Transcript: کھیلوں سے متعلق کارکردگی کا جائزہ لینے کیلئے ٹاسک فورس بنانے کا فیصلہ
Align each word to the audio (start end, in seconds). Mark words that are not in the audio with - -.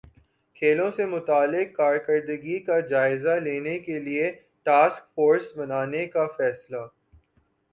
کھیلوں 0.57 0.89
سے 0.91 1.05
متعلق 1.05 1.75
کارکردگی 1.75 2.57
کا 2.59 2.79
جائزہ 2.87 3.35
لینے 3.39 3.77
کیلئے 3.79 4.31
ٹاسک 4.65 5.03
فورس 5.15 5.55
بنانے 5.57 6.05
کا 6.07 6.25
فیصلہ 6.37 6.85